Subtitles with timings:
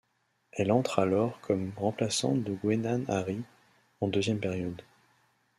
[0.53, 3.43] Elle entre alors comme remplaçante de Gwennan Harries
[3.99, 4.81] en deuxième période.